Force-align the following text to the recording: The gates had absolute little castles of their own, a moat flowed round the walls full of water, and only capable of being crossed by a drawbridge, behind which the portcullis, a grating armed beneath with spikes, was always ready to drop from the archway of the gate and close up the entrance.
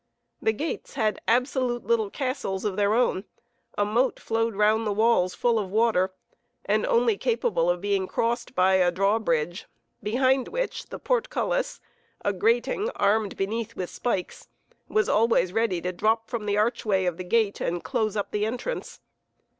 The 0.41 0.51
gates 0.51 0.95
had 0.95 1.21
absolute 1.27 1.85
little 1.85 2.09
castles 2.09 2.65
of 2.65 2.75
their 2.75 2.95
own, 2.95 3.23
a 3.77 3.85
moat 3.85 4.19
flowed 4.19 4.55
round 4.55 4.87
the 4.87 4.91
walls 4.91 5.35
full 5.35 5.59
of 5.59 5.69
water, 5.69 6.11
and 6.65 6.87
only 6.87 7.17
capable 7.19 7.69
of 7.69 7.81
being 7.81 8.07
crossed 8.07 8.55
by 8.55 8.77
a 8.77 8.89
drawbridge, 8.91 9.67
behind 10.01 10.47
which 10.47 10.87
the 10.87 10.97
portcullis, 10.97 11.79
a 12.25 12.33
grating 12.33 12.89
armed 12.95 13.37
beneath 13.37 13.75
with 13.75 13.91
spikes, 13.91 14.47
was 14.89 15.07
always 15.07 15.53
ready 15.53 15.79
to 15.81 15.91
drop 15.91 16.31
from 16.31 16.47
the 16.47 16.57
archway 16.57 17.05
of 17.05 17.17
the 17.17 17.23
gate 17.23 17.61
and 17.61 17.83
close 17.83 18.17
up 18.17 18.31
the 18.31 18.43
entrance. 18.43 19.01